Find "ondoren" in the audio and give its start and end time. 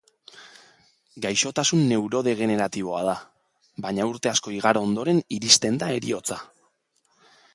4.89-5.23